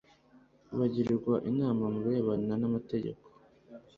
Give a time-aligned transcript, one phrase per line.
[0.77, 3.25] bagirwa inama mu birebana n amategeko